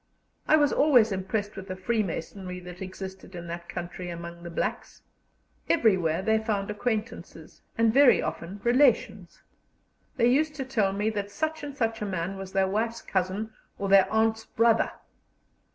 [0.47, 5.03] I was always impressed with the freemasonry that existed in that country among the blacks.
[5.69, 9.43] Everywhere they found acquaintances, and very often relations.
[10.17, 13.53] They used to tell me that such and such a man was their wife's cousin
[13.77, 14.91] or their aunt's brother.